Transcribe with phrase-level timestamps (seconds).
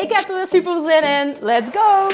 [0.00, 1.36] Ik heb er weer super zin in.
[1.40, 2.08] Let's go!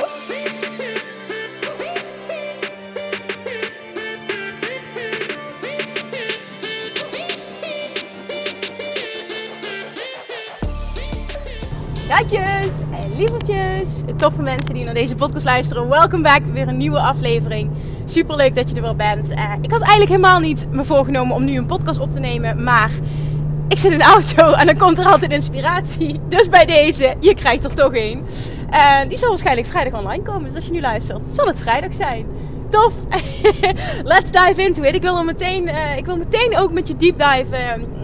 [12.08, 15.88] Gatjes en lievertjes, toffe mensen die naar deze podcast luisteren.
[15.88, 17.70] Welkom back, weer een nieuwe aflevering.
[18.04, 19.30] Super leuk dat je er weer bent.
[19.30, 22.62] Uh, ik had eigenlijk helemaal niet me voorgenomen om nu een podcast op te nemen,
[22.62, 22.90] maar
[23.68, 26.20] ik zit in de auto en dan komt er altijd inspiratie.
[26.28, 28.26] Dus bij deze, je krijgt er toch een.
[28.70, 30.44] Uh, die zal waarschijnlijk vrijdag online komen.
[30.44, 32.26] Dus als je nu luistert, zal het vrijdag zijn.
[32.70, 32.92] Tof!
[34.02, 34.94] Let's dive into it.
[34.94, 37.56] Ik wil, meteen, uh, ik wil meteen ook met je deep dive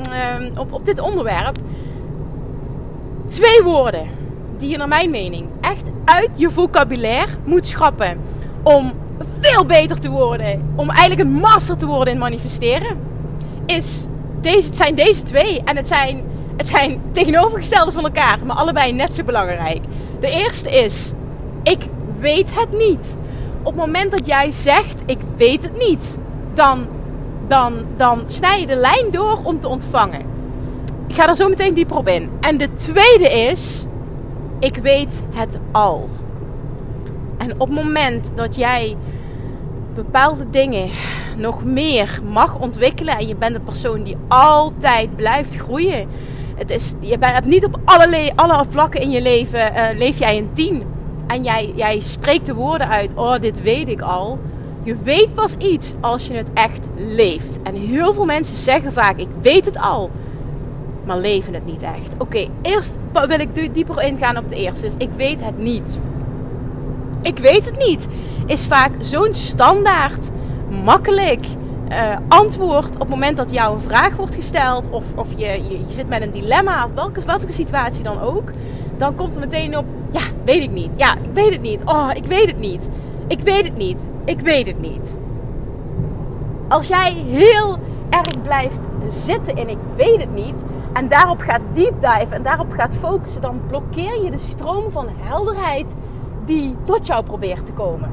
[0.08, 1.58] uh, op, op dit onderwerp.
[3.28, 4.08] Twee woorden
[4.58, 8.20] die je naar mijn mening echt uit je vocabulaire moet schrappen.
[8.62, 8.92] Om
[9.40, 10.72] veel beter te worden.
[10.76, 12.98] Om eigenlijk een master te worden in manifesteren.
[13.66, 14.06] Is
[14.42, 15.62] deze, het zijn deze twee.
[15.64, 16.24] En het zijn,
[16.56, 18.38] het zijn tegenovergestelde van elkaar.
[18.44, 19.80] Maar allebei net zo belangrijk.
[20.20, 21.12] De eerste is,
[21.62, 21.86] ik
[22.18, 23.16] weet het niet.
[23.58, 26.18] Op het moment dat jij zegt, ik weet het niet.
[26.54, 26.86] Dan,
[27.48, 30.20] dan, dan snij je de lijn door om te ontvangen.
[31.08, 32.30] Ik ga er zo meteen dieper op in.
[32.40, 33.86] En de tweede is,
[34.58, 36.08] ik weet het al.
[37.38, 38.96] En op het moment dat jij
[39.94, 40.90] bepaalde dingen
[41.36, 46.08] nog meer mag ontwikkelen en je bent een persoon die altijd blijft groeien.
[46.56, 50.38] Het is, je hebt niet op alle, alle vlakken in je leven uh, leef jij
[50.38, 50.82] een tien.
[51.26, 54.38] En jij, jij spreekt de woorden uit, oh dit weet ik al.
[54.82, 57.58] Je weet pas iets als je het echt leeft.
[57.62, 60.10] En heel veel mensen zeggen vaak, ik weet het al.
[61.04, 62.14] Maar leven het niet echt.
[62.18, 64.84] Oké, eerst wil ik dieper ingaan op de eerste.
[64.84, 65.98] Dus ik weet het niet.
[67.22, 68.06] Ik weet het niet.
[68.46, 70.30] Is vaak zo'n standaard,
[70.84, 71.46] makkelijk
[71.92, 74.90] uh, antwoord op het moment dat jou een vraag wordt gesteld.
[74.90, 78.52] Of, of je, je, zit met een dilemma, of welke, welke situatie dan ook.
[78.96, 80.90] Dan komt er meteen op, ja, weet ik niet.
[80.96, 81.80] Ja, ik weet het niet.
[81.84, 82.88] Oh, ik weet het niet.
[83.28, 84.08] Ik weet het niet.
[84.24, 85.18] Ik weet het niet.
[86.68, 87.78] Als jij heel
[88.10, 92.72] erg blijft zitten in ik weet het niet en daarop gaat deep dive en daarop
[92.72, 95.94] gaat focussen, dan blokkeer je de stroom van helderheid
[96.44, 98.10] die tot jou probeert te komen.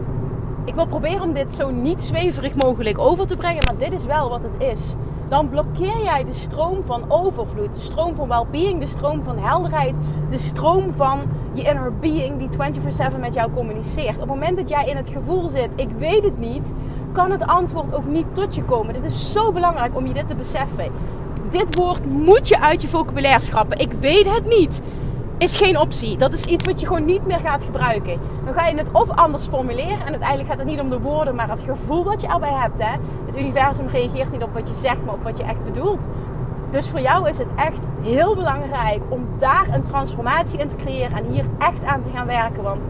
[0.66, 4.06] Ik wil proberen om dit zo niet zweverig mogelijk over te brengen, maar dit is
[4.06, 4.96] wel wat het is.
[5.28, 9.96] Dan blokkeer jij de stroom van overvloed, de stroom van well-being, de stroom van helderheid,
[10.30, 11.20] de stroom van
[11.54, 14.14] je inner being die 24/7 met jou communiceert.
[14.14, 16.72] Op het moment dat jij in het gevoel zit, ik weet het niet,
[17.12, 18.94] kan het antwoord ook niet tot je komen.
[18.94, 20.92] Dit is zo belangrijk om je dit te beseffen.
[21.50, 23.80] Dit woord moet je uit je vocabulaire schrappen.
[23.80, 24.82] Ik weet het niet
[25.40, 26.18] is geen optie.
[26.18, 28.20] Dat is iets wat je gewoon niet meer gaat gebruiken.
[28.46, 30.00] Dan ga je het of anders formuleren.
[30.06, 32.84] En uiteindelijk gaat het niet om de woorden, maar het gevoel wat je erbij hebt.
[32.84, 32.98] Hè?
[33.26, 36.08] Het universum reageert niet op wat je zegt, maar op wat je echt bedoelt.
[36.70, 41.18] Dus voor jou is het echt heel belangrijk om daar een transformatie in te creëren.
[41.18, 42.64] En hier echt aan te gaan werken.
[42.64, 42.86] Want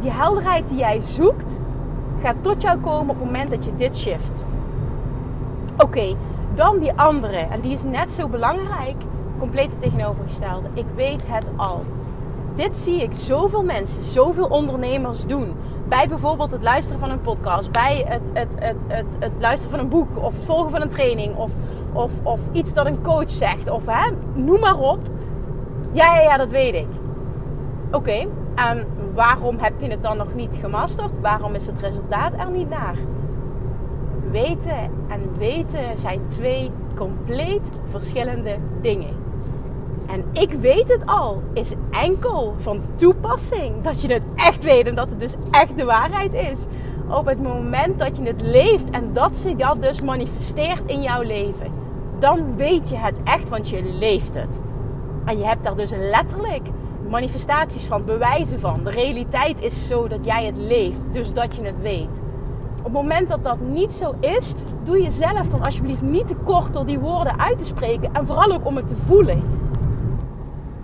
[0.00, 1.60] die helderheid die jij zoekt,
[2.22, 4.44] gaat tot jou komen op het moment dat je dit shift.
[5.78, 6.14] Oké,
[6.54, 7.36] dan die andere.
[7.36, 8.96] En die is net zo belangrijk
[9.44, 10.68] complete tegenovergestelde.
[10.74, 11.84] Ik weet het al.
[12.54, 15.52] Dit zie ik zoveel mensen, zoveel ondernemers doen.
[15.88, 19.84] Bij bijvoorbeeld het luisteren van een podcast, bij het, het, het, het, het luisteren van
[19.84, 21.52] een boek of het volgen van een training of,
[21.92, 24.98] of, of iets dat een coach zegt of hè, noem maar op.
[25.92, 26.88] Ja, ja, ja, dat weet ik.
[27.90, 31.20] Oké, en waarom heb je het dan nog niet gemasterd?
[31.20, 32.96] Waarom is het resultaat er niet naar?
[34.30, 39.23] Weten en weten zijn twee compleet verschillende dingen.
[40.06, 44.94] En ik weet het al, is enkel van toepassing dat je het echt weet en
[44.94, 46.66] dat het dus echt de waarheid is.
[47.08, 51.22] Op het moment dat je het leeft en dat zich dat dus manifesteert in jouw
[51.22, 51.72] leven,
[52.18, 54.60] dan weet je het echt, want je leeft het.
[55.24, 56.68] En je hebt daar dus letterlijk
[57.08, 58.80] manifestaties van, bewijzen van.
[58.84, 62.20] De realiteit is zo dat jij het leeft, dus dat je het weet.
[62.78, 66.34] Op het moment dat dat niet zo is, doe je zelf dan alsjeblieft niet te
[66.34, 69.42] kort door die woorden uit te spreken en vooral ook om het te voelen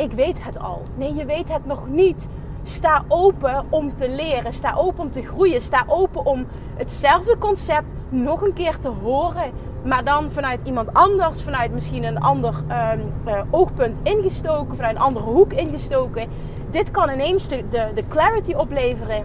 [0.01, 0.83] ik weet het al.
[0.95, 2.29] Nee, je weet het nog niet.
[2.63, 4.53] Sta open om te leren.
[4.53, 5.61] Sta open om te groeien.
[5.61, 9.53] Sta open om hetzelfde concept nog een keer te horen.
[9.85, 15.25] Maar dan vanuit iemand anders, vanuit misschien een ander eh, oogpunt ingestoken, vanuit een andere
[15.25, 16.29] hoek ingestoken.
[16.71, 19.25] dit kan ineens de, de, de clarity opleveren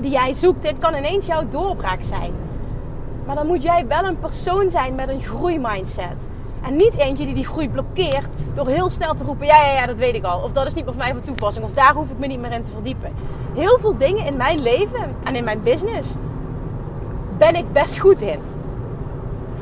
[0.00, 0.62] die jij zoekt.
[0.62, 2.32] Dit kan ineens jouw doorbraak zijn.
[3.26, 6.26] Maar dan moet jij wel een persoon zijn met een groeimindset.
[6.62, 9.86] En niet eentje die die groei blokkeert door heel snel te roepen: ja, ja, ja,
[9.86, 10.40] dat weet ik al.
[10.40, 11.64] Of dat is niet voor mij van toepassing.
[11.64, 13.12] Of daar hoef ik me niet meer in te verdiepen.
[13.54, 16.08] Heel veel dingen in mijn leven en in mijn business
[17.38, 18.38] ben ik best goed in.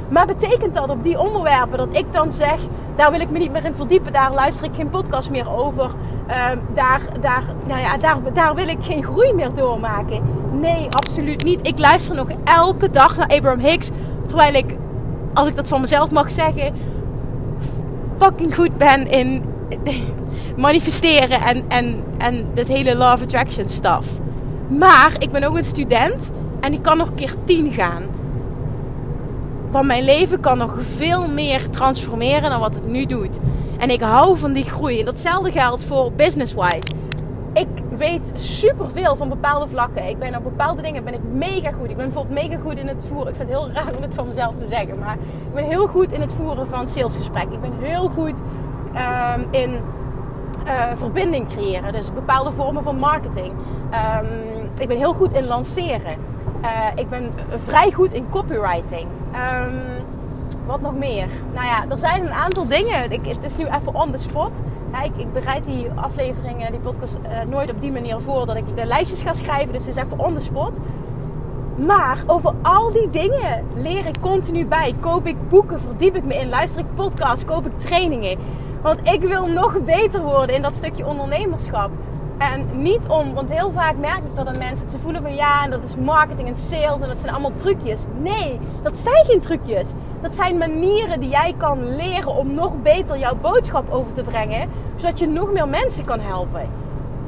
[0.08, 2.58] Maar betekent dat op die onderwerpen dat ik dan zeg:
[2.96, 5.90] daar wil ik me niet meer in verdiepen, daar luister ik geen podcast meer over,
[6.26, 10.22] ehm, daar, daar, nou ja, daar, daar wil ik geen groei meer doormaken?
[10.52, 11.66] Nee, absoluut niet.
[11.66, 13.90] Ik luister nog elke dag naar Abraham Hicks,
[14.26, 14.76] terwijl ik,
[15.36, 16.74] als ik dat van mezelf mag zeggen,
[18.18, 19.42] fucking goed ben in
[20.56, 24.06] manifesteren en, en, en dat hele law of attraction stuff.
[24.68, 26.30] Maar ik ben ook een student
[26.60, 28.02] en ik kan nog een keer tien gaan.
[29.70, 33.38] Want mijn leven kan nog veel meer transformeren dan wat het nu doet.
[33.78, 34.98] En ik hou van die groei.
[34.98, 36.88] En datzelfde geldt voor business-wise.
[37.96, 40.08] Weet superveel van bepaalde vlakken.
[40.08, 41.90] Ik ben op bepaalde dingen ben ik mega goed.
[41.90, 43.28] Ik ben bijvoorbeeld mega goed in het voeren.
[43.28, 44.98] Ik vind het heel raar om het van mezelf te zeggen.
[44.98, 45.14] Maar
[45.48, 47.52] ik ben heel goed in het voeren van salesgesprekken.
[47.52, 48.42] Ik ben heel goed
[49.34, 49.80] um, in
[50.66, 51.92] uh, verbinding creëren.
[51.92, 53.52] Dus bepaalde vormen van marketing.
[53.52, 56.16] Um, ik ben heel goed in lanceren.
[56.62, 59.06] Uh, ik ben vrij goed in copywriting.
[59.32, 60.05] Um,
[60.66, 61.28] wat nog meer?
[61.54, 63.12] Nou ja, er zijn een aantal dingen.
[63.12, 64.50] Ik, het is nu even on the spot.
[65.04, 68.76] Ik, ik, bereid die afleveringen, die podcast, uh, nooit op die manier voor dat ik
[68.76, 69.72] de lijstjes ga schrijven.
[69.72, 70.78] Dus het is even on the spot.
[71.76, 74.94] Maar over al die dingen leer ik continu bij.
[75.00, 78.38] Koop ik boeken, verdiep ik me in, luister ik podcasts, koop ik trainingen.
[78.82, 81.90] Want ik wil nog beter worden in dat stukje ondernemerschap.
[82.38, 85.64] En niet om, want heel vaak merk ik dat mensen het ze voelen van ja,
[85.64, 88.04] en dat is marketing en sales en dat zijn allemaal trucjes.
[88.18, 89.92] Nee, dat zijn geen trucjes.
[90.22, 94.68] Dat zijn manieren die jij kan leren om nog beter jouw boodschap over te brengen,
[94.96, 96.68] zodat je nog meer mensen kan helpen.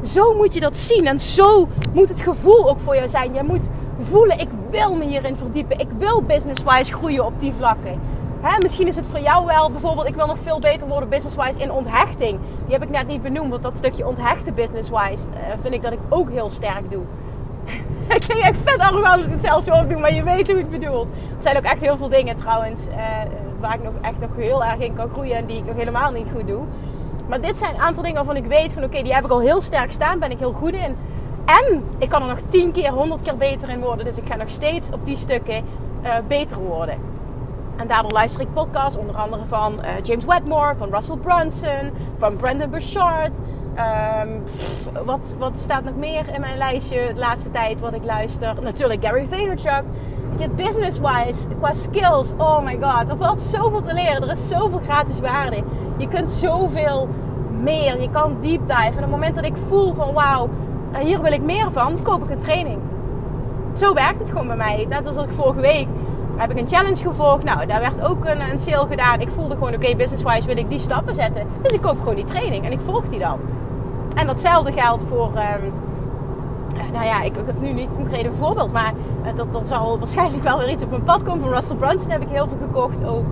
[0.02, 3.34] Zo moet je dat zien en zo moet het gevoel ook voor jou zijn.
[3.34, 3.68] Je moet
[3.98, 5.78] voelen, ik wil me hierin verdiepen.
[5.78, 8.00] Ik wil business-wise groeien op die vlakken.
[8.40, 11.58] Hè, misschien is het voor jou wel bijvoorbeeld, ik wil nog veel beter worden business-wise
[11.58, 12.38] in onthechting.
[12.64, 15.92] Die heb ik net niet benoemd, want dat stukje onthechten business-wise uh, vind ik dat
[15.92, 17.02] ik ook heel sterk doe.
[18.18, 20.58] ik vind echt vet arrogant als ik het zelf zo opdoe, maar je weet hoe
[20.58, 21.08] het bedoelt.
[21.08, 22.96] Er zijn ook echt heel veel dingen trouwens uh,
[23.60, 26.12] waar ik nog echt nog heel erg in kan groeien en die ik nog helemaal
[26.12, 26.62] niet goed doe.
[27.28, 29.40] Maar dit zijn een aantal dingen waarvan ik weet van oké, die heb ik al
[29.40, 30.96] heel sterk staan, ben ik heel goed in.
[31.44, 34.04] En ik kan er nog 10 keer, 100 keer beter in worden.
[34.04, 35.64] Dus ik ga nog steeds op die stukken
[36.02, 36.98] uh, beter worden.
[37.78, 42.36] En daardoor luister ik podcasts, onder andere van uh, James Wedmore, van Russell Brunson, van
[42.36, 43.40] Brandon Burchard.
[44.22, 44.42] Um,
[45.04, 48.62] wat, wat staat nog meer in mijn lijstje de laatste tijd wat ik luister?
[48.62, 49.82] Natuurlijk Gary Vaynerchuk.
[50.56, 54.22] Business-wise, qua skills, oh my god, er valt zoveel te leren.
[54.22, 55.62] Er is zoveel gratis waarde.
[55.96, 57.08] Je kunt zoveel
[57.60, 58.00] meer.
[58.00, 58.82] Je kan deep dive.
[58.82, 60.48] En op het moment dat ik voel van wauw,
[60.98, 62.78] hier wil ik meer van, koop ik een training.
[63.74, 64.86] Zo werkt het gewoon bij mij.
[64.88, 65.88] Net als ik vorige week
[66.38, 67.44] heb ik een challenge gevolgd.
[67.44, 69.20] Nou, daar werd ook een, een sale gedaan.
[69.20, 71.46] Ik voelde gewoon, oké, okay, business-wise wil ik die stappen zetten.
[71.62, 73.38] Dus ik koop gewoon die training en ik volg die dan.
[74.16, 75.26] En datzelfde geldt voor...
[75.26, 75.72] Um,
[76.92, 78.92] nou ja, ik, heb nu niet concreet een voorbeeld, maar
[79.24, 81.40] uh, dat, dat zal waarschijnlijk wel weer iets op mijn pad komen.
[81.40, 83.04] Van Russell Brunson heb ik heel veel gekocht.
[83.04, 83.24] Ook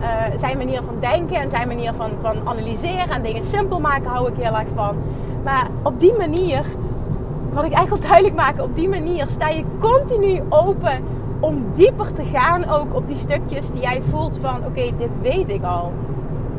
[0.00, 4.10] uh, zijn manier van denken en zijn manier van, van analyseren en dingen simpel maken
[4.10, 4.96] hou ik heel erg van.
[5.44, 6.64] Maar op die manier,
[7.52, 11.04] wat ik eigenlijk wil duidelijk maken, op die manier sta je continu open
[11.44, 15.48] om dieper te gaan ook op die stukjes die jij voelt van oké, dit weet
[15.48, 15.92] ik al.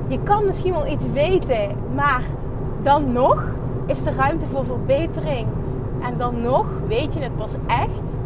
[0.07, 2.23] Je kan misschien wel iets weten, maar
[2.83, 3.43] dan nog
[3.85, 5.47] is er ruimte voor verbetering.
[6.01, 8.19] En dan nog weet je het pas echt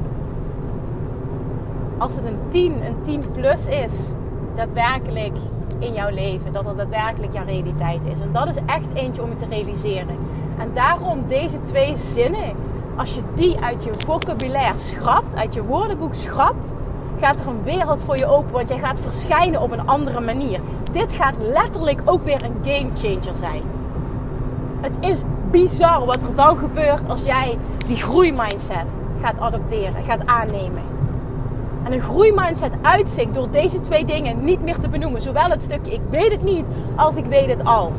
[1.97, 4.13] als het een 10, een 10 plus is,
[4.55, 5.37] daadwerkelijk
[5.79, 6.53] in jouw leven.
[6.53, 8.19] Dat het daadwerkelijk jouw realiteit is.
[8.19, 10.15] En dat is echt eentje om je te realiseren.
[10.57, 12.55] En daarom deze twee zinnen
[12.99, 16.73] als je die uit je vocabulaire schrapt, uit je woordenboek schrapt,
[17.19, 18.51] gaat er een wereld voor je open.
[18.51, 20.59] Want jij gaat verschijnen op een andere manier.
[20.91, 23.61] Dit gaat letterlijk ook weer een game changer zijn.
[24.81, 28.85] Het is bizar wat er dan gebeurt als jij die groeimindset
[29.21, 30.83] gaat adopteren, gaat aannemen.
[31.83, 35.21] En een groeimindset uitzicht door deze twee dingen niet meer te benoemen.
[35.21, 36.65] Zowel het stukje ik weet het niet
[36.95, 37.93] als ik weet het al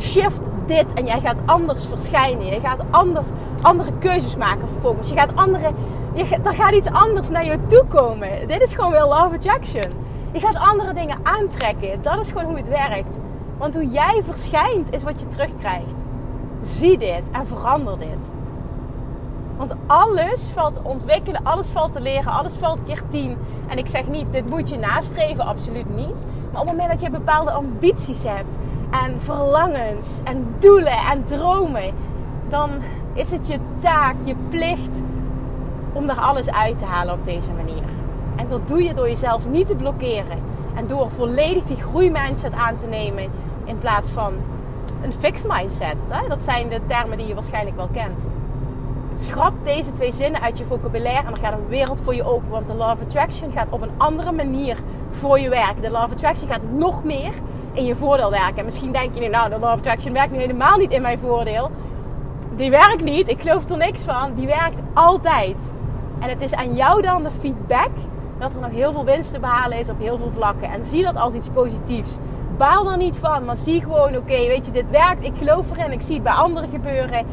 [0.00, 0.40] shift
[0.70, 2.46] dit en jij gaat anders verschijnen.
[2.46, 3.28] Je gaat anders,
[3.60, 5.08] andere keuzes maken vervolgens.
[5.08, 5.72] Je gaat andere,
[6.14, 8.48] je, er gaat iets anders naar je toe komen.
[8.48, 9.92] Dit is gewoon weer love attraction.
[10.32, 12.02] Je gaat andere dingen aantrekken.
[12.02, 13.18] Dat is gewoon hoe het werkt.
[13.58, 16.04] Want hoe jij verschijnt is wat je terugkrijgt.
[16.60, 18.30] Zie dit en verander dit.
[19.56, 23.36] Want alles valt te ontwikkelen, alles valt te leren, alles valt keer tien.
[23.68, 26.24] En ik zeg niet, dit moet je nastreven, absoluut niet.
[26.52, 28.56] Maar op het moment dat je bepaalde ambities hebt
[28.90, 31.92] en verlangens en doelen en dromen,
[32.48, 32.70] dan
[33.12, 35.02] is het je taak, je plicht
[35.92, 37.82] om daar alles uit te halen op deze manier.
[38.36, 40.38] En dat doe je door jezelf niet te blokkeren
[40.74, 43.30] en door volledig die groeimindset aan te nemen
[43.64, 44.32] in plaats van
[45.02, 45.96] een fixed mindset.
[46.28, 48.28] Dat zijn de termen die je waarschijnlijk wel kent.
[49.18, 52.50] Schrap deze twee zinnen uit je vocabulaire en dan gaat een wereld voor je open.
[52.50, 54.76] Want de Law of Attraction gaat op een andere manier
[55.10, 55.82] voor je werken.
[55.82, 57.32] De Law of Attraction gaat nog meer
[57.72, 58.56] in je voordeel werken.
[58.56, 61.02] En misschien denk je nu, nou, de Law of Attraction werkt nu helemaal niet in
[61.02, 61.70] mijn voordeel.
[62.56, 64.34] Die werkt niet, ik geloof er niks van.
[64.34, 65.70] Die werkt altijd.
[66.18, 67.90] En het is aan jou dan de feedback
[68.38, 70.70] dat er nog heel veel winst te behalen is op heel veel vlakken.
[70.70, 72.18] En zie dat als iets positiefs.
[72.56, 75.24] Baal er niet van, maar zie gewoon, oké, weet je, dit werkt.
[75.24, 77.26] Ik geloof erin, ik zie het bij anderen gebeuren.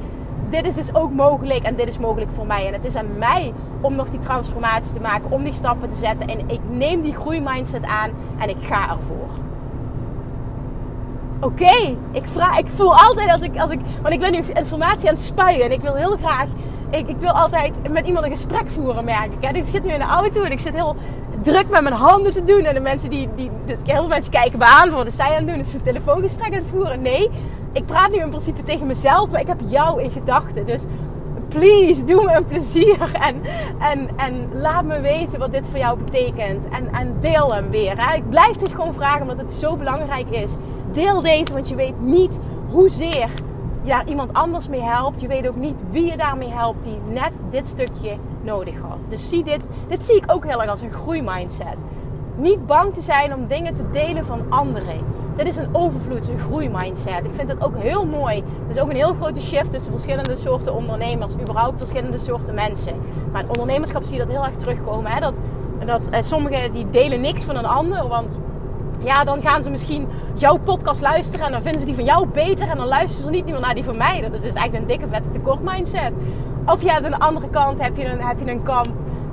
[0.50, 2.68] Dit is dus ook mogelijk en dit is mogelijk voor mij.
[2.68, 5.96] En het is aan mij om nog die transformatie te maken, om die stappen te
[5.96, 6.28] zetten.
[6.28, 9.47] En ik neem die groeimindset aan en ik ga ervoor.
[11.42, 13.80] Oké, ik, vraag, ik voel altijd als ik, als ik.
[14.02, 16.48] Want ik ben nu informatie aan het spuien en ik wil heel graag
[16.90, 19.56] ik, ik, wil altijd met iemand een gesprek voeren, merk ik.
[19.56, 20.96] Ik zit nu in de auto en ik zit heel
[21.42, 22.64] druk met mijn handen te doen.
[22.64, 25.28] En de mensen die, die dus heel veel mensen kijken me aan, wat is zij
[25.28, 25.60] aan het doen?
[25.60, 27.02] Is ze een telefoongesprek aan het voeren?
[27.02, 27.30] Nee,
[27.74, 30.66] ik praat nu in principe tegen mezelf, maar ik heb jou in gedachten.
[30.66, 30.86] Dus
[31.48, 33.42] please, doe me een plezier en,
[33.80, 36.70] en, en laat me weten wat dit voor jou betekent.
[36.70, 38.06] En, en deel hem weer.
[38.06, 38.16] Hè.
[38.16, 40.56] Ik blijf dit gewoon vragen omdat het zo belangrijk is.
[40.98, 42.40] Deel deze, want je weet niet
[42.72, 43.30] hoezeer
[43.84, 45.22] ja, iemand anders mee helpt.
[45.22, 48.98] Je weet ook niet wie je daarmee helpt die net dit stukje nodig had.
[49.10, 51.76] Dus zie dit, dit zie ik ook heel erg als een groeimindset.
[52.36, 55.00] Niet bang te zijn om dingen te delen van anderen.
[55.36, 57.26] Dit is een overvloed, een groeimindset.
[57.26, 58.38] Ik vind het ook heel mooi.
[58.38, 61.34] Er is ook een heel grote shift tussen verschillende soorten ondernemers.
[61.34, 62.94] Überhaupt verschillende soorten mensen.
[63.32, 65.12] Maar ondernemerschap zie je dat heel erg terugkomen.
[65.12, 65.20] Hè?
[65.20, 65.36] Dat,
[65.86, 68.08] dat eh, sommigen die delen niks van een ander.
[68.08, 68.40] Want
[69.00, 72.28] ja, dan gaan ze misschien jouw podcast luisteren en dan vinden ze die van jou
[72.28, 74.22] beter en dan luisteren ze niet meer naar die van mij.
[74.22, 76.12] Dat is dus eigenlijk een dikke vette tekort mindset.
[76.66, 78.88] Of je hebt aan de andere kant heb je een, heb je een kamp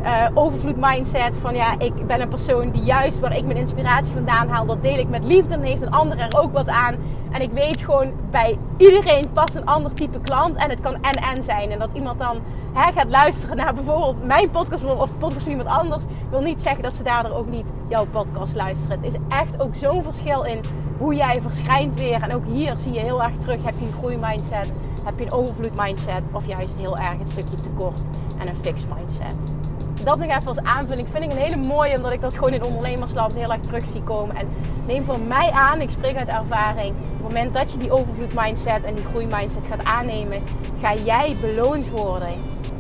[0.05, 1.39] uh, overvloed mindset.
[1.39, 4.83] Van ja, ik ben een persoon die juist waar ik mijn inspiratie vandaan haal, dat
[4.83, 5.55] deel ik met liefde.
[5.55, 6.95] En heeft een ander er ook wat aan.
[7.33, 10.57] En ik weet gewoon bij iedereen past een ander type klant.
[10.57, 11.71] En het kan en-en zijn.
[11.71, 12.37] En dat iemand dan
[12.73, 16.05] hè, gaat luisteren naar bijvoorbeeld mijn podcast of podcast van iemand anders.
[16.31, 19.01] Wil niet zeggen dat ze daardoor ook niet jouw podcast luisteren.
[19.01, 20.61] Het is echt ook zo'n verschil in
[20.99, 22.23] hoe jij verschijnt weer.
[22.23, 23.65] En ook hier zie je heel erg terug.
[23.65, 24.69] Heb je een groeimindset?
[25.05, 26.23] Heb je een overvloed mindset?
[26.33, 28.01] Of juist heel erg een stukje tekort
[28.39, 29.64] en een fixed mindset?
[30.05, 32.63] Dat nog even als aanvulling vind ik een hele mooie, omdat ik dat gewoon in
[32.63, 34.37] ondernemersland heel erg terug zie komen.
[34.37, 34.49] En
[34.87, 38.35] neem voor mij aan, ik spreek uit ervaring, op het moment dat je die overvloed
[38.35, 40.43] mindset en die groei mindset gaat aannemen,
[40.81, 42.35] ga jij beloond worden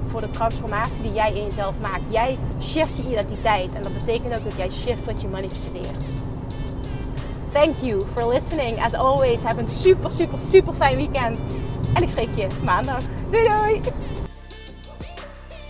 [0.07, 2.03] voor de transformatie die jij in jezelf maakt.
[2.09, 5.99] Jij shift je identiteit en dat betekent ook dat jij shift wat je manifesteert.
[7.53, 8.85] Thank you for listening.
[8.85, 11.39] As always, have een super, super, super fijn weekend.
[11.95, 13.01] En ik spreek je maandag.
[13.31, 13.81] Doei doei!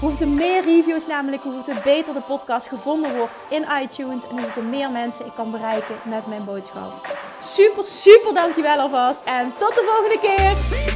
[0.00, 4.26] Hoeveel meer reviews namelijk, hoeveel beter de podcast gevonden wordt in iTunes.
[4.28, 7.16] En hoeveel meer mensen ik kan bereiken met mijn boodschap.
[7.38, 9.22] Super, super dankjewel alvast.
[9.24, 10.87] En tot de volgende keer.